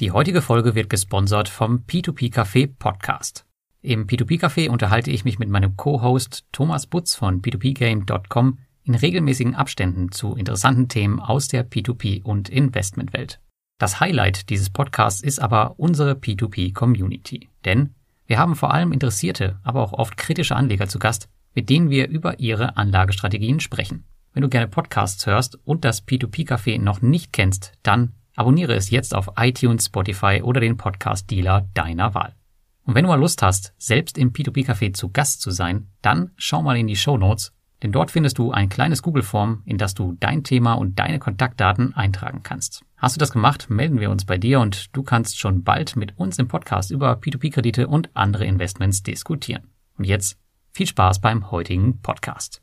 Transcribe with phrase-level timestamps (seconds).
[0.00, 3.44] Die heutige Folge wird gesponsert vom P2P Café Podcast.
[3.82, 9.54] Im P2P Café unterhalte ich mich mit meinem Co-Host Thomas Butz von p2pgame.com in regelmäßigen
[9.54, 13.40] Abständen zu interessanten Themen aus der P2P und Investmentwelt.
[13.76, 17.50] Das Highlight dieses Podcasts ist aber unsere P2P Community.
[17.66, 17.90] Denn
[18.26, 22.08] wir haben vor allem interessierte, aber auch oft kritische Anleger zu Gast, mit denen wir
[22.08, 24.06] über ihre Anlagestrategien sprechen.
[24.32, 28.90] Wenn du gerne Podcasts hörst und das P2P Café noch nicht kennst, dann abonniere es
[28.90, 32.34] jetzt auf iTunes, Spotify oder den Podcast-Dealer deiner Wahl.
[32.84, 36.30] Und wenn du mal Lust hast, selbst im P2P Café zu Gast zu sein, dann
[36.36, 37.52] schau mal in die Show Notes,
[37.82, 41.94] denn dort findest du ein kleines Google-Form, in das du dein Thema und deine Kontaktdaten
[41.94, 42.84] eintragen kannst.
[42.96, 46.18] Hast du das gemacht, melden wir uns bei dir und du kannst schon bald mit
[46.18, 49.68] uns im Podcast über P2P-Kredite und andere Investments diskutieren.
[49.96, 50.38] Und jetzt
[50.72, 52.60] viel Spaß beim heutigen Podcast.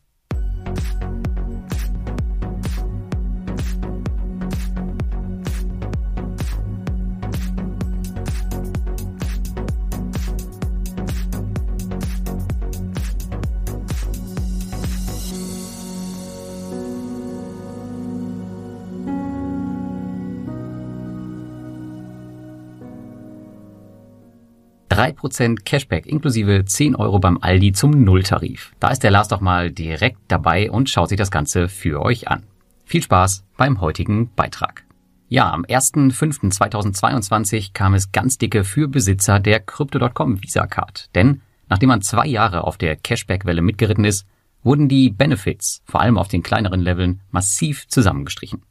[24.97, 28.73] 3% Cashback inklusive 10 Euro beim Aldi zum Nulltarif.
[28.79, 32.29] Da ist der Lars doch mal direkt dabei und schaut sich das Ganze für euch
[32.29, 32.41] an.
[32.83, 34.85] Viel Spaß beim heutigen Beitrag.
[35.29, 41.13] Ja, am 1.5.2022 kam es ganz dicke für Besitzer der Crypto.com Visa Card.
[41.13, 44.25] Denn nachdem man zwei Jahre auf der Cashback-Welle mitgeritten ist,
[44.63, 48.63] wurden die Benefits, vor allem auf den kleineren Leveln, massiv zusammengestrichen.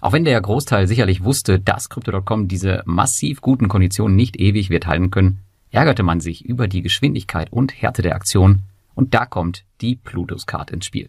[0.00, 4.86] Auch wenn der Großteil sicherlich wusste, dass Crypto.com diese massiv guten Konditionen nicht ewig wird
[4.86, 5.40] halten können,
[5.72, 8.62] ärgerte man sich über die Geschwindigkeit und Härte der Aktion
[8.94, 11.08] und da kommt die Plutus Card ins Spiel.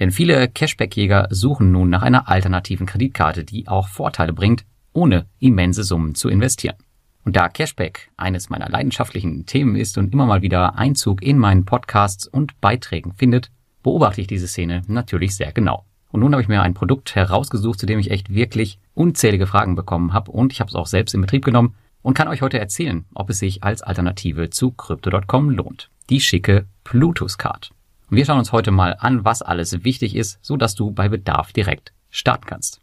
[0.00, 5.84] Denn viele Cashback-Jäger suchen nun nach einer alternativen Kreditkarte, die auch Vorteile bringt, ohne immense
[5.84, 6.76] Summen zu investieren.
[7.24, 11.64] Und da Cashback eines meiner leidenschaftlichen Themen ist und immer mal wieder Einzug in meinen
[11.64, 13.50] Podcasts und Beiträgen findet,
[13.82, 15.84] beobachte ich diese Szene natürlich sehr genau.
[16.10, 19.74] Und nun habe ich mir ein Produkt herausgesucht, zu dem ich echt wirklich unzählige Fragen
[19.74, 21.74] bekommen habe und ich habe es auch selbst in Betrieb genommen
[22.04, 25.90] und kann euch heute erzählen, ob es sich als Alternative zu Crypto.com lohnt.
[26.10, 27.72] Die schicke Plutus Card.
[28.10, 31.08] Und wir schauen uns heute mal an, was alles wichtig ist, so dass du bei
[31.08, 32.82] Bedarf direkt starten kannst.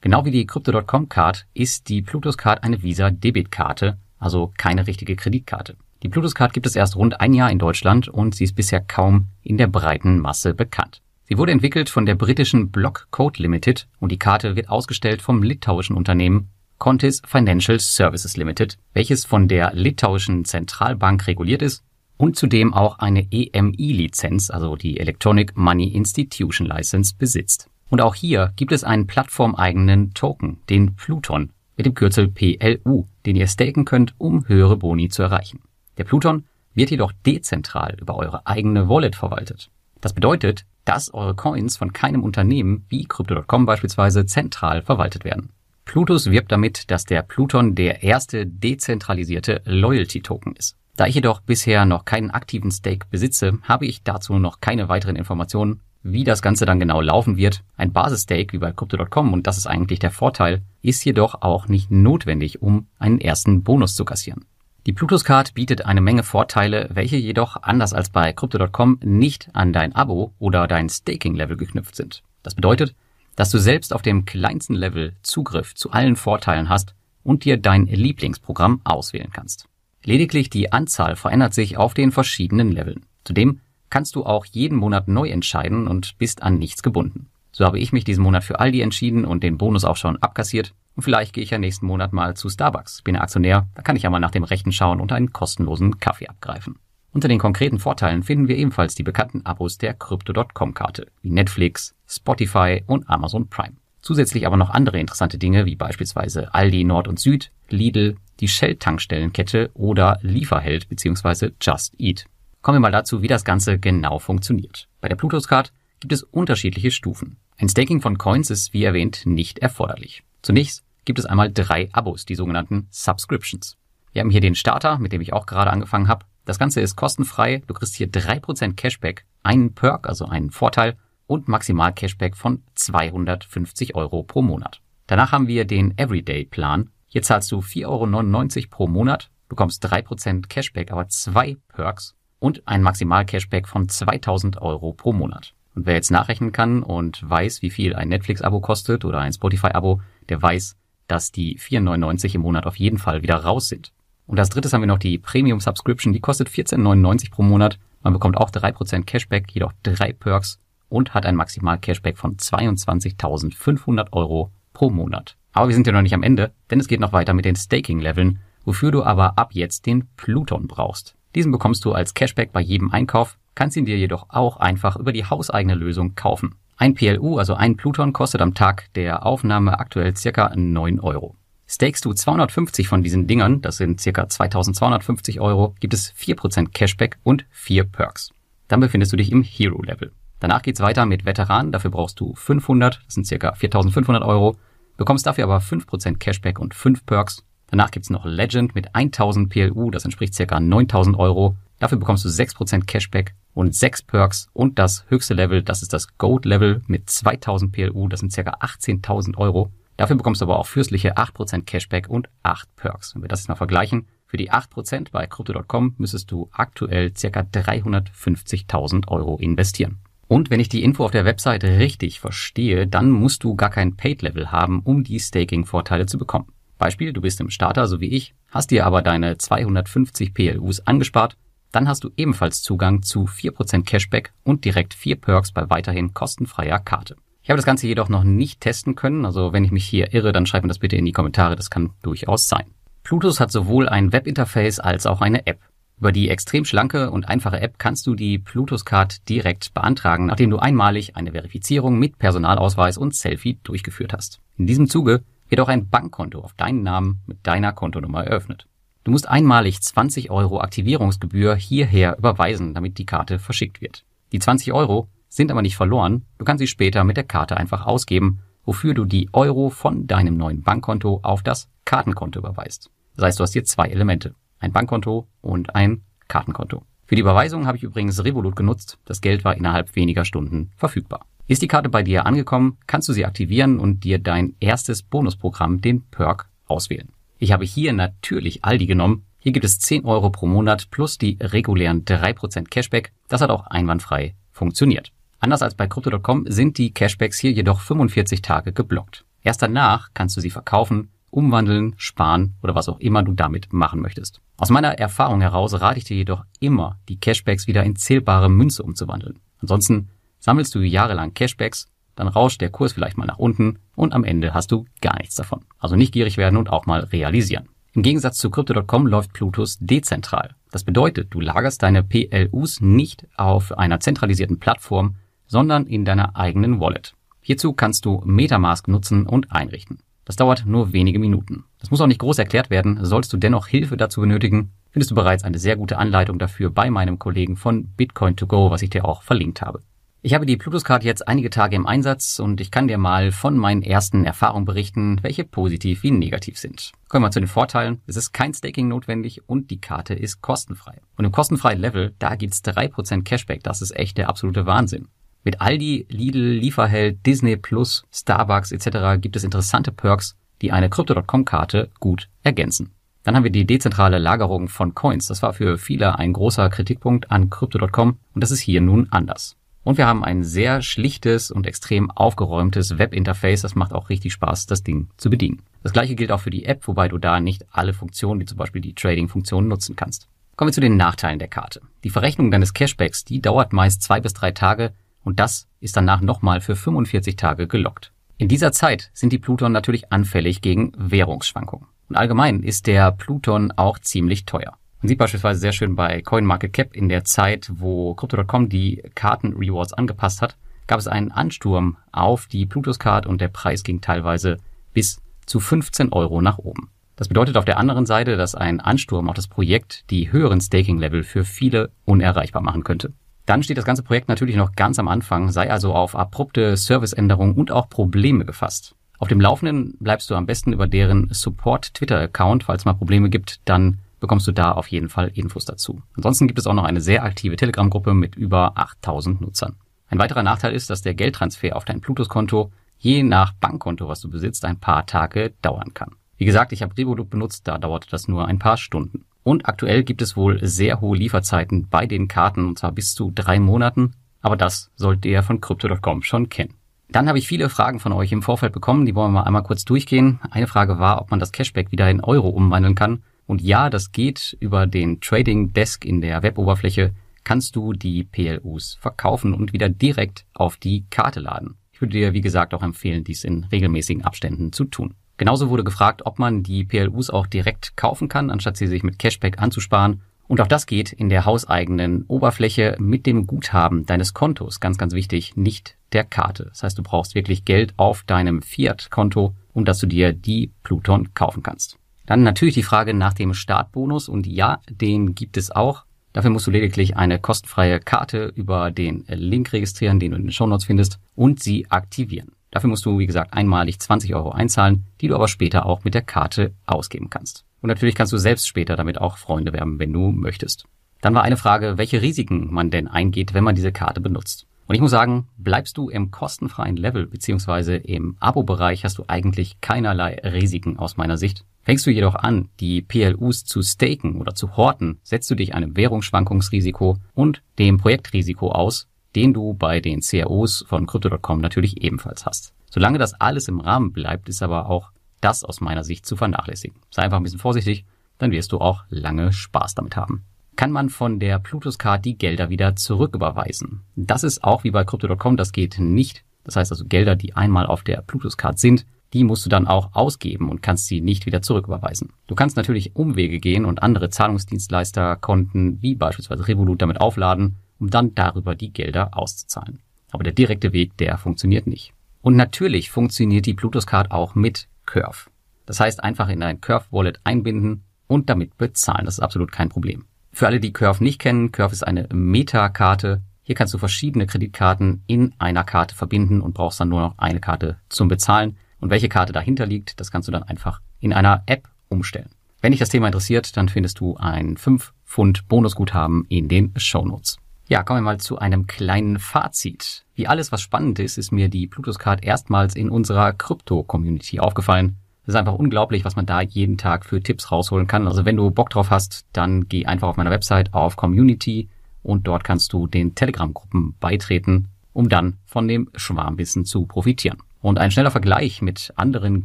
[0.00, 5.16] Genau wie die Crypto.com Card ist die Plutus Card eine Visa Debitkarte, also keine richtige
[5.16, 5.76] Kreditkarte.
[6.02, 8.80] Die Plutus Card gibt es erst rund ein Jahr in Deutschland und sie ist bisher
[8.80, 11.02] kaum in der breiten Masse bekannt.
[11.24, 15.42] Sie wurde entwickelt von der britischen Block Code Limited und die Karte wird ausgestellt vom
[15.42, 16.48] litauischen Unternehmen
[16.82, 21.84] Contis Financial Services Limited, welches von der litauischen Zentralbank reguliert ist
[22.16, 27.70] und zudem auch eine EMI-Lizenz, also die Electronic Money Institution License, besitzt.
[27.88, 33.36] Und auch hier gibt es einen plattformeigenen Token, den Pluton, mit dem Kürzel PLU, den
[33.36, 35.60] ihr staken könnt, um höhere Boni zu erreichen.
[35.98, 39.70] Der Pluton wird jedoch dezentral über eure eigene Wallet verwaltet.
[40.00, 45.50] Das bedeutet, dass eure Coins von keinem Unternehmen wie Crypto.com beispielsweise zentral verwaltet werden.
[45.84, 50.76] Plutus wirbt damit, dass der Pluton der erste dezentralisierte Loyalty-Token ist.
[50.96, 55.16] Da ich jedoch bisher noch keinen aktiven Stake besitze, habe ich dazu noch keine weiteren
[55.16, 57.62] Informationen, wie das Ganze dann genau laufen wird.
[57.76, 61.90] Ein Basisstake wie bei Crypto.com, und das ist eigentlich der Vorteil, ist jedoch auch nicht
[61.90, 64.44] notwendig, um einen ersten Bonus zu kassieren.
[64.84, 69.72] Die Plutus Card bietet eine Menge Vorteile, welche jedoch anders als bei Crypto.com nicht an
[69.72, 72.22] dein Abo oder dein Staking-Level geknüpft sind.
[72.42, 72.94] Das bedeutet,
[73.36, 77.86] dass du selbst auf dem kleinsten Level Zugriff zu allen Vorteilen hast und dir dein
[77.86, 79.66] Lieblingsprogramm auswählen kannst.
[80.04, 83.06] Lediglich die Anzahl verändert sich auf den verschiedenen Leveln.
[83.24, 87.28] Zudem kannst du auch jeden Monat neu entscheiden und bist an nichts gebunden.
[87.52, 90.74] So habe ich mich diesen Monat für Aldi entschieden und den Bonus auch schon abkassiert.
[90.96, 93.02] Und vielleicht gehe ich ja nächsten Monat mal zu Starbucks.
[93.02, 95.98] Bin ja Aktionär, da kann ich ja mal nach dem Rechten schauen und einen kostenlosen
[95.98, 96.78] Kaffee abgreifen.
[97.12, 102.82] Unter den konkreten Vorteilen finden wir ebenfalls die bekannten Abos der Crypto.com-Karte, wie Netflix, Spotify
[102.86, 103.76] und Amazon Prime.
[104.00, 109.70] Zusätzlich aber noch andere interessante Dinge, wie beispielsweise Aldi Nord und Süd, Lidl, die Shell-Tankstellenkette
[109.74, 111.50] oder Lieferheld bzw.
[111.60, 112.24] Just Eat.
[112.62, 114.88] Kommen wir mal dazu, wie das Ganze genau funktioniert.
[115.00, 117.36] Bei der Plutus Card gibt es unterschiedliche Stufen.
[117.58, 120.24] Ein Staking von Coins ist, wie erwähnt, nicht erforderlich.
[120.40, 123.76] Zunächst gibt es einmal drei Abos, die sogenannten Subscriptions.
[124.12, 126.96] Wir haben hier den Starter, mit dem ich auch gerade angefangen habe, das Ganze ist
[126.96, 127.62] kostenfrei.
[127.66, 130.96] Du kriegst hier drei Prozent Cashback, einen Perk, also einen Vorteil
[131.26, 134.80] und maximal Cashback von 250 Euro pro Monat.
[135.06, 136.90] Danach haben wir den Everyday Plan.
[137.06, 142.66] Hier zahlst du 4,99 Euro pro Monat, bekommst drei Prozent Cashback, aber zwei Perks und
[142.66, 145.54] ein Maximal Cashback von 2000 Euro pro Monat.
[145.74, 150.00] Und wer jetzt nachrechnen kann und weiß, wie viel ein Netflix-Abo kostet oder ein Spotify-Abo,
[150.28, 153.92] der weiß, dass die 4,99 im Monat auf jeden Fall wieder raus sind.
[154.32, 157.78] Und als drittes haben wir noch die Premium Subscription, die kostet 14,99 pro Monat.
[158.02, 160.58] Man bekommt auch 3% Cashback, jedoch drei Perks
[160.88, 165.36] und hat ein Maximal Cashback von 22.500 Euro pro Monat.
[165.52, 167.56] Aber wir sind ja noch nicht am Ende, denn es geht noch weiter mit den
[167.56, 171.14] Staking-Leveln, wofür du aber ab jetzt den Pluton brauchst.
[171.34, 175.12] Diesen bekommst du als Cashback bei jedem Einkauf, kannst ihn dir jedoch auch einfach über
[175.12, 176.54] die hauseigene Lösung kaufen.
[176.78, 181.36] Ein PLU, also ein Pluton, kostet am Tag der Aufnahme aktuell circa 9 Euro.
[181.72, 187.16] Stakest du 250 von diesen Dingern, das sind circa 2250 Euro, gibt es 4% Cashback
[187.22, 188.28] und 4 Perks.
[188.68, 190.12] Dann befindest du dich im Hero-Level.
[190.38, 194.54] Danach geht's weiter mit Veteranen, dafür brauchst du 500, das sind circa 4500 Euro,
[194.98, 197.42] bekommst dafür aber 5% Cashback und 5 Perks.
[197.68, 201.56] Danach gibt's noch Legend mit 1000 PLU, das entspricht circa 9000 Euro.
[201.78, 206.18] Dafür bekommst du 6% Cashback und 6 Perks und das höchste Level, das ist das
[206.18, 209.72] Gold Level mit 2000 PLU, das sind circa 18.000 Euro.
[209.96, 213.14] Dafür bekommst du aber auch fürstliche 8% Cashback und 8 Perks.
[213.14, 217.40] Wenn wir das jetzt mal vergleichen, für die 8% bei Crypto.com müsstest du aktuell circa
[217.40, 219.98] 350.000 Euro investieren.
[220.26, 223.96] Und wenn ich die Info auf der Webseite richtig verstehe, dann musst du gar kein
[223.96, 226.46] Paid-Level haben, um die Staking-Vorteile zu bekommen.
[226.78, 231.36] Beispiel, du bist im Starter, so wie ich, hast dir aber deine 250 PLUs angespart,
[231.70, 236.78] dann hast du ebenfalls Zugang zu 4% Cashback und direkt 4 Perks bei weiterhin kostenfreier
[236.78, 237.16] Karte.
[237.42, 240.32] Ich habe das Ganze jedoch noch nicht testen können, also wenn ich mich hier irre,
[240.32, 242.66] dann schreib mir das bitte in die Kommentare, das kann durchaus sein.
[243.02, 245.58] Plutus hat sowohl ein Webinterface als auch eine App.
[245.98, 250.50] Über die extrem schlanke und einfache App kannst du die Plutus Card direkt beantragen, nachdem
[250.50, 254.40] du einmalig eine Verifizierung mit Personalausweis und Selfie durchgeführt hast.
[254.56, 258.66] In diesem Zuge wird auch ein Bankkonto auf deinen Namen mit deiner Kontonummer eröffnet.
[259.02, 264.04] Du musst einmalig 20 Euro Aktivierungsgebühr hierher überweisen, damit die Karte verschickt wird.
[264.30, 267.86] Die 20 Euro sind aber nicht verloren, du kannst sie später mit der Karte einfach
[267.86, 272.90] ausgeben, wofür du die Euro von deinem neuen Bankkonto auf das Kartenkonto überweist.
[273.16, 276.82] Das heißt, du hast hier zwei Elemente ein Bankkonto und ein Kartenkonto.
[277.06, 278.98] Für die Überweisung habe ich übrigens Revolut genutzt.
[279.04, 281.26] Das Geld war innerhalb weniger Stunden verfügbar.
[281.46, 285.80] Ist die Karte bei dir angekommen, kannst du sie aktivieren und dir dein erstes Bonusprogramm,
[285.80, 287.08] den Perk, auswählen.
[287.38, 289.26] Ich habe hier natürlich Aldi genommen.
[289.38, 293.12] Hier gibt es 10 Euro pro Monat plus die regulären 3% Cashback.
[293.28, 295.11] Das hat auch einwandfrei funktioniert.
[295.42, 299.24] Anders als bei Crypto.com sind die Cashbacks hier jedoch 45 Tage geblockt.
[299.42, 304.00] Erst danach kannst du sie verkaufen umwandeln, sparen oder was auch immer du damit machen
[304.00, 304.40] möchtest.
[304.56, 308.84] Aus meiner Erfahrung heraus rate ich dir jedoch immer, die Cashbacks wieder in zählbare Münze
[308.84, 309.40] umzuwandeln.
[309.58, 314.22] Ansonsten sammelst du jahrelang Cashbacks, dann rauscht der Kurs vielleicht mal nach unten und am
[314.22, 315.64] Ende hast du gar nichts davon.
[315.78, 317.68] Also nicht gierig werden und auch mal realisieren.
[317.94, 320.54] Im Gegensatz zu Crypto.com läuft Plutus dezentral.
[320.70, 325.16] Das bedeutet, du lagerst deine PLUs nicht auf einer zentralisierten Plattform,
[325.52, 327.14] sondern in deiner eigenen Wallet.
[327.42, 329.98] Hierzu kannst du Metamask nutzen und einrichten.
[330.24, 331.64] Das dauert nur wenige Minuten.
[331.78, 333.04] Das muss auch nicht groß erklärt werden.
[333.04, 336.88] Sollst du dennoch Hilfe dazu benötigen, findest du bereits eine sehr gute Anleitung dafür bei
[336.88, 339.80] meinem Kollegen von Bitcoin 2 go, was ich dir auch verlinkt habe.
[340.22, 343.30] Ich habe die Plutus Card jetzt einige Tage im Einsatz und ich kann dir mal
[343.30, 346.92] von meinen ersten Erfahrungen berichten, welche positiv wie negativ sind.
[347.08, 348.00] Kommen wir zu den Vorteilen.
[348.06, 351.00] Es ist kein Staking notwendig und die Karte ist kostenfrei.
[351.18, 353.64] Und im kostenfreien Level, da gibt's drei Prozent Cashback.
[353.64, 355.08] Das ist echt der absolute Wahnsinn.
[355.44, 359.20] Mit Aldi, Lidl, Lieferheld, Disney Plus, Starbucks etc.
[359.20, 362.92] gibt es interessante Perks, die eine Crypto.com-Karte gut ergänzen.
[363.24, 365.26] Dann haben wir die dezentrale Lagerung von Coins.
[365.26, 369.56] Das war für viele ein großer Kritikpunkt an Crypto.com und das ist hier nun anders.
[369.84, 373.62] Und wir haben ein sehr schlichtes und extrem aufgeräumtes Webinterface.
[373.62, 375.62] Das macht auch richtig Spaß, das Ding zu bedienen.
[375.82, 378.58] Das gleiche gilt auch für die App, wobei du da nicht alle Funktionen, wie zum
[378.58, 380.28] Beispiel die Trading-Funktion, nutzen kannst.
[380.54, 381.80] Kommen wir zu den Nachteilen der Karte.
[382.04, 384.92] Die Verrechnung deines Cashbacks, die dauert meist zwei bis drei Tage
[385.24, 388.12] und das ist danach nochmal für 45 Tage gelockt.
[388.38, 391.86] In dieser Zeit sind die Pluton natürlich anfällig gegen Währungsschwankungen.
[392.08, 394.76] Und allgemein ist der Pluton auch ziemlich teuer.
[395.00, 400.42] Man sieht beispielsweise sehr schön bei CoinMarketCap in der Zeit, wo Crypto.com die Karten-Rewards angepasst
[400.42, 404.58] hat, gab es einen Ansturm auf die Plutus-Card und der Preis ging teilweise
[404.92, 406.90] bis zu 15 Euro nach oben.
[407.16, 411.22] Das bedeutet auf der anderen Seite, dass ein Ansturm auf das Projekt die höheren Staking-Level
[411.22, 413.12] für viele unerreichbar machen könnte.
[413.46, 417.56] Dann steht das ganze Projekt natürlich noch ganz am Anfang, sei also auf abrupte Serviceänderungen
[417.56, 418.94] und auch Probleme gefasst.
[419.18, 423.30] Auf dem Laufenden bleibst du am besten über deren Support Twitter Account, falls mal Probleme
[423.30, 426.00] gibt, dann bekommst du da auf jeden Fall Infos dazu.
[426.14, 429.76] Ansonsten gibt es auch noch eine sehr aktive Telegram-Gruppe mit über 8000 Nutzern.
[430.08, 434.30] Ein weiterer Nachteil ist, dass der Geldtransfer auf dein Plutus-Konto je nach Bankkonto, was du
[434.30, 436.14] besitzt, ein paar Tage dauern kann.
[436.36, 439.24] Wie gesagt, ich habe Revolut benutzt, da dauerte das nur ein paar Stunden.
[439.44, 443.32] Und aktuell gibt es wohl sehr hohe Lieferzeiten bei den Karten, und zwar bis zu
[443.34, 444.12] drei Monaten.
[444.40, 446.74] Aber das sollt ihr von Crypto.com schon kennen.
[447.08, 449.62] Dann habe ich viele Fragen von euch im Vorfeld bekommen, die wollen wir mal einmal
[449.62, 450.40] kurz durchgehen.
[450.50, 453.22] Eine Frage war, ob man das Cashback wieder in Euro umwandeln kann.
[453.46, 457.12] Und ja, das geht über den Trading Desk in der Weboberfläche
[457.44, 461.76] kannst du die PLUs verkaufen und wieder direkt auf die Karte laden.
[461.92, 465.14] Ich würde dir, wie gesagt, auch empfehlen, dies in regelmäßigen Abständen zu tun.
[465.42, 469.18] Genauso wurde gefragt, ob man die PLUs auch direkt kaufen kann, anstatt sie sich mit
[469.18, 470.22] Cashback anzusparen.
[470.46, 474.78] Und auch das geht in der hauseigenen Oberfläche mit dem Guthaben deines Kontos.
[474.78, 476.66] Ganz, ganz wichtig, nicht der Karte.
[476.66, 481.34] Das heißt, du brauchst wirklich Geld auf deinem Fiat-Konto, um dass du dir die Pluton
[481.34, 481.98] kaufen kannst.
[482.24, 486.04] Dann natürlich die Frage nach dem Startbonus und ja, den gibt es auch.
[486.32, 490.52] Dafür musst du lediglich eine kostenfreie Karte über den Link registrieren, den du in den
[490.52, 492.52] Show Notes findest, und sie aktivieren.
[492.72, 496.14] Dafür musst du, wie gesagt, einmalig 20 Euro einzahlen, die du aber später auch mit
[496.14, 497.64] der Karte ausgeben kannst.
[497.82, 500.86] Und natürlich kannst du selbst später damit auch Freunde werben, wenn du möchtest.
[501.20, 504.66] Dann war eine Frage, welche Risiken man denn eingeht, wenn man diese Karte benutzt.
[504.86, 509.80] Und ich muss sagen, bleibst du im kostenfreien Level beziehungsweise im Abo-Bereich hast du eigentlich
[509.80, 511.64] keinerlei Risiken aus meiner Sicht.
[511.82, 515.96] Fängst du jedoch an, die PLUs zu staken oder zu horten, setzt du dich einem
[515.96, 522.74] Währungsschwankungsrisiko und dem Projektrisiko aus, den du bei den CROs von Crypto.com natürlich ebenfalls hast.
[522.90, 525.10] Solange das alles im Rahmen bleibt, ist aber auch
[525.40, 526.98] das aus meiner Sicht zu vernachlässigen.
[527.10, 528.04] Sei einfach ein bisschen vorsichtig,
[528.38, 530.44] dann wirst du auch lange Spaß damit haben.
[530.76, 534.02] Kann man von der Plutus Card die Gelder wieder zurücküberweisen?
[534.16, 536.44] Das ist auch wie bei Crypto.com, das geht nicht.
[536.64, 539.86] Das heißt also Gelder, die einmal auf der Plutus Card sind, die musst du dann
[539.86, 542.32] auch ausgeben und kannst sie nicht wieder zurücküberweisen.
[542.46, 548.34] Du kannst natürlich Umwege gehen und andere Zahlungsdienstleisterkonten wie beispielsweise Revolut damit aufladen, um dann
[548.34, 550.00] darüber die Gelder auszuzahlen.
[550.32, 552.12] Aber der direkte Weg, der funktioniert nicht.
[552.40, 555.48] Und natürlich funktioniert die Plutus Card auch mit Curve.
[555.86, 559.24] Das heißt einfach in dein Curve Wallet einbinden und damit bezahlen.
[559.24, 560.24] Das ist absolut kein Problem.
[560.50, 563.42] Für alle, die Curve nicht kennen, Curve ist eine Meta-Karte.
[563.62, 567.60] Hier kannst du verschiedene Kreditkarten in einer Karte verbinden und brauchst dann nur noch eine
[567.60, 568.78] Karte zum Bezahlen.
[568.98, 572.50] Und welche Karte dahinter liegt, das kannst du dann einfach in einer App umstellen.
[572.80, 577.24] Wenn dich das Thema interessiert, dann findest du ein 5 Pfund Bonusguthaben in den Show
[577.24, 577.61] Notes.
[577.88, 580.24] Ja, kommen wir mal zu einem kleinen Fazit.
[580.34, 585.16] Wie alles, was spannend ist, ist mir die Plutus Card erstmals in unserer Krypto-Community aufgefallen.
[585.42, 588.28] Es ist einfach unglaublich, was man da jeden Tag für Tipps rausholen kann.
[588.28, 591.88] Also wenn du Bock drauf hast, dann geh einfach auf meiner Website auf Community
[592.22, 597.58] und dort kannst du den Telegram-Gruppen beitreten, um dann von dem Schwarmwissen zu profitieren.
[597.80, 599.64] Und ein schneller Vergleich mit anderen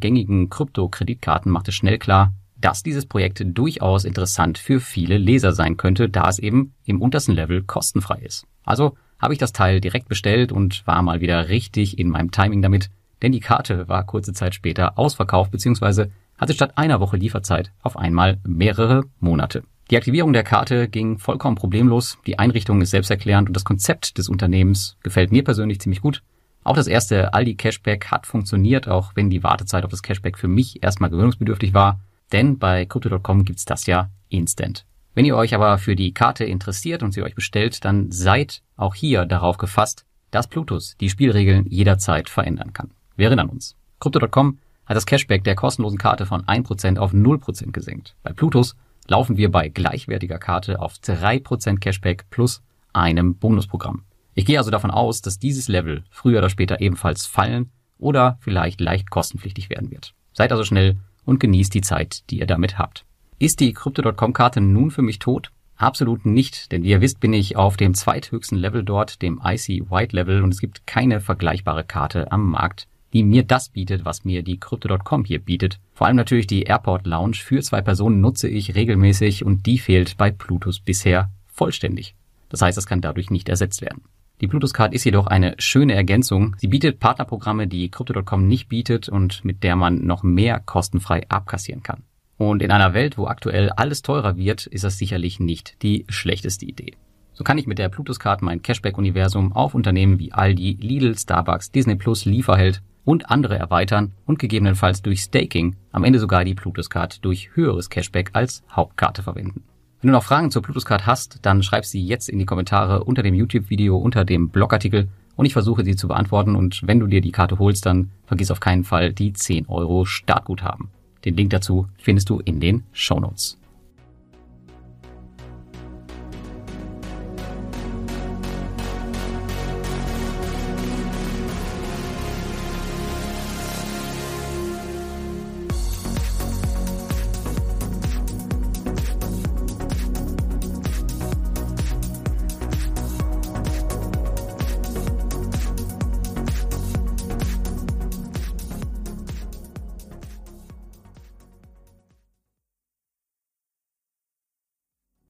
[0.00, 5.76] gängigen Krypto-Kreditkarten macht es schnell klar, dass dieses Projekt durchaus interessant für viele Leser sein
[5.76, 8.46] könnte, da es eben im untersten Level kostenfrei ist.
[8.64, 12.62] Also habe ich das Teil direkt bestellt und war mal wieder richtig in meinem Timing
[12.62, 12.90] damit,
[13.22, 16.06] denn die Karte war kurze Zeit später ausverkauft bzw.
[16.36, 19.64] hatte statt einer Woche Lieferzeit auf einmal mehrere Monate.
[19.90, 24.28] Die Aktivierung der Karte ging vollkommen problemlos, die Einrichtung ist selbsterklärend und das Konzept des
[24.28, 26.22] Unternehmens gefällt mir persönlich ziemlich gut.
[26.62, 30.48] Auch das erste Aldi Cashback hat funktioniert, auch wenn die Wartezeit auf das Cashback für
[30.48, 32.00] mich erstmal gewöhnungsbedürftig war.
[32.32, 34.84] Denn bei Crypto.com gibt's das ja instant.
[35.14, 38.94] Wenn ihr euch aber für die Karte interessiert und sie euch bestellt, dann seid auch
[38.94, 42.90] hier darauf gefasst, dass Plutus die Spielregeln jederzeit verändern kann.
[43.16, 43.74] Wir erinnern uns.
[44.00, 48.14] Crypto.com hat das Cashback der kostenlosen Karte von 1% auf 0% gesenkt.
[48.22, 54.04] Bei Plutus laufen wir bei gleichwertiger Karte auf 3% Cashback plus einem Bonusprogramm.
[54.34, 58.80] Ich gehe also davon aus, dass dieses Level früher oder später ebenfalls fallen oder vielleicht
[58.80, 60.14] leicht kostenpflichtig werden wird.
[60.32, 60.96] Seid also schnell
[61.28, 63.04] und genießt die Zeit, die ihr damit habt.
[63.38, 65.52] Ist die Crypto.com-Karte nun für mich tot?
[65.76, 69.90] Absolut nicht, denn wie ihr wisst, bin ich auf dem zweithöchsten Level dort, dem IC
[69.90, 74.24] White Level, und es gibt keine vergleichbare Karte am Markt, die mir das bietet, was
[74.24, 75.78] mir die Crypto.com hier bietet.
[75.92, 80.16] Vor allem natürlich die Airport Lounge für zwei Personen nutze ich regelmäßig und die fehlt
[80.16, 82.14] bei Plutus bisher vollständig.
[82.48, 84.02] Das heißt, das kann dadurch nicht ersetzt werden.
[84.40, 86.54] Die Bluetooth Card ist jedoch eine schöne Ergänzung.
[86.58, 91.82] Sie bietet Partnerprogramme, die Crypto.com nicht bietet und mit der man noch mehr kostenfrei abkassieren
[91.82, 92.04] kann.
[92.36, 96.66] Und in einer Welt, wo aktuell alles teurer wird, ist das sicherlich nicht die schlechteste
[96.66, 96.92] Idee.
[97.32, 101.72] So kann ich mit der Bluetooth Card mein Cashback-Universum auf Unternehmen wie Aldi, Lidl, Starbucks,
[101.72, 106.90] Disney Plus, Lieferheld und andere erweitern und gegebenenfalls durch Staking am Ende sogar die Bluetooth
[106.90, 109.64] Card durch höheres Cashback als Hauptkarte verwenden.
[110.00, 113.02] Wenn du noch Fragen zur Bluetooth Card hast, dann schreib sie jetzt in die Kommentare
[113.02, 117.08] unter dem YouTube-Video, unter dem Blogartikel und ich versuche sie zu beantworten und wenn du
[117.08, 120.88] dir die Karte holst, dann vergiss auf keinen Fall die 10 Euro Startguthaben.
[121.24, 123.57] Den Link dazu findest du in den Show Notes.